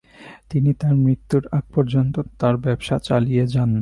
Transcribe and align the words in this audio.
তিনি 0.49 0.71
তার 0.73 0.95
মৃত্যুর 0.95 1.43
আগ 1.51 1.65
পর্যন্ত 1.75 2.15
তার 2.39 2.55
ব্যবসা 2.57 2.95
চালিয়ে 2.99 3.43
যান। 3.47 3.69